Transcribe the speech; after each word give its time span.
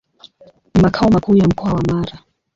Ni 0.75 0.81
makao 0.81 1.09
makuu 1.09 1.35
ya 1.35 1.47
Mkoa 1.47 1.73
wa 1.73 1.81
Mara. 1.81 2.19